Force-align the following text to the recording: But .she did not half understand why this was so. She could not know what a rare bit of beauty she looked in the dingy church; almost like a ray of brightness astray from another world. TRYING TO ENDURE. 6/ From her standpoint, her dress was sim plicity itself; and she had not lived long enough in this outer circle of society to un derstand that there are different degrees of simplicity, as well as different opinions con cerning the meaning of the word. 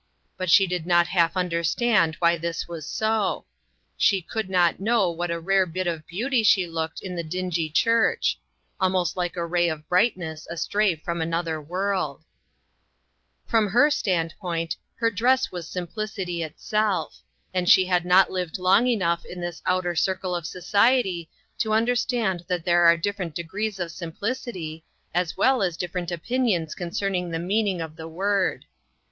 But 0.35 0.49
.she 0.49 0.65
did 0.65 0.87
not 0.87 1.05
half 1.05 1.37
understand 1.37 2.15
why 2.15 2.35
this 2.35 2.67
was 2.67 2.87
so. 2.87 3.45
She 3.95 4.19
could 4.19 4.49
not 4.49 4.79
know 4.79 5.11
what 5.11 5.29
a 5.29 5.39
rare 5.39 5.67
bit 5.67 5.85
of 5.85 6.07
beauty 6.07 6.41
she 6.41 6.65
looked 6.65 7.01
in 7.03 7.15
the 7.15 7.23
dingy 7.23 7.69
church; 7.69 8.39
almost 8.79 9.15
like 9.15 9.37
a 9.37 9.45
ray 9.45 9.69
of 9.69 9.87
brightness 9.87 10.47
astray 10.49 10.95
from 10.95 11.21
another 11.21 11.61
world. 11.61 12.23
TRYING 13.45 13.45
TO 13.45 13.45
ENDURE. 13.45 13.45
6/ 13.45 13.51
From 13.51 13.67
her 13.67 13.89
standpoint, 13.91 14.75
her 14.95 15.11
dress 15.11 15.51
was 15.51 15.67
sim 15.67 15.85
plicity 15.85 16.43
itself; 16.43 17.21
and 17.53 17.69
she 17.69 17.85
had 17.85 18.03
not 18.03 18.31
lived 18.31 18.57
long 18.57 18.87
enough 18.87 19.23
in 19.23 19.39
this 19.39 19.61
outer 19.67 19.93
circle 19.95 20.33
of 20.35 20.47
society 20.47 21.29
to 21.59 21.73
un 21.75 21.85
derstand 21.85 22.47
that 22.47 22.65
there 22.65 22.85
are 22.87 22.97
different 22.97 23.35
degrees 23.35 23.77
of 23.79 23.91
simplicity, 23.91 24.83
as 25.13 25.37
well 25.37 25.61
as 25.61 25.77
different 25.77 26.09
opinions 26.09 26.73
con 26.73 26.89
cerning 26.89 27.29
the 27.31 27.37
meaning 27.37 27.81
of 27.81 27.97
the 27.97 28.07
word. 28.07 28.65